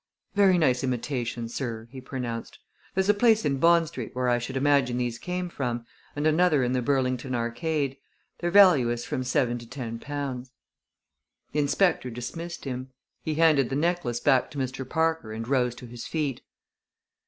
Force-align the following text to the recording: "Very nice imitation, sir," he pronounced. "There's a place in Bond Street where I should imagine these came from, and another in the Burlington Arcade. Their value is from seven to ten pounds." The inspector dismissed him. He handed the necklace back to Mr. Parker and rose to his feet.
"Very 0.33 0.57
nice 0.57 0.83
imitation, 0.83 1.47
sir," 1.47 1.87
he 1.91 2.01
pronounced. 2.01 2.57
"There's 2.95 3.07
a 3.07 3.13
place 3.13 3.45
in 3.45 3.59
Bond 3.59 3.87
Street 3.87 4.15
where 4.15 4.29
I 4.29 4.39
should 4.39 4.57
imagine 4.57 4.97
these 4.97 5.19
came 5.19 5.47
from, 5.47 5.85
and 6.15 6.25
another 6.25 6.63
in 6.63 6.71
the 6.71 6.81
Burlington 6.81 7.35
Arcade. 7.35 7.97
Their 8.39 8.49
value 8.49 8.89
is 8.89 9.05
from 9.05 9.23
seven 9.23 9.59
to 9.59 9.69
ten 9.69 9.99
pounds." 9.99 10.53
The 11.51 11.59
inspector 11.59 12.09
dismissed 12.09 12.65
him. 12.65 12.89
He 13.21 13.35
handed 13.35 13.69
the 13.69 13.75
necklace 13.75 14.19
back 14.19 14.49
to 14.49 14.57
Mr. 14.57 14.89
Parker 14.89 15.31
and 15.33 15.47
rose 15.47 15.75
to 15.75 15.85
his 15.85 16.07
feet. 16.07 16.41